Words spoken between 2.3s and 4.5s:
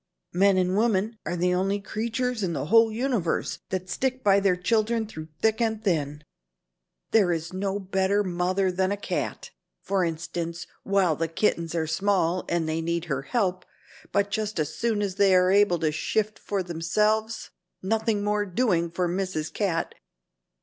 in the whole universe that stick by